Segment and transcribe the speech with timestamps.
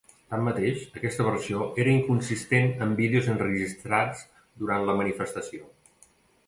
[0.33, 4.27] Tanmateix, aquesta versió era inconsistent amb vídeos enregistrats
[4.65, 5.73] durant la manifestació.